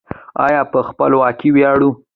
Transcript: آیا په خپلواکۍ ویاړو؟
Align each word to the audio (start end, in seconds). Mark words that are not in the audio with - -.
آیا 0.45 0.61
په 0.71 0.79
خپلواکۍ 0.89 1.49
ویاړو؟ 1.53 1.89